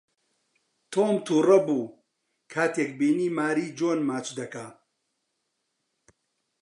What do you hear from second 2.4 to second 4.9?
کاتێک بینی ماری جۆن ماچ دەکات.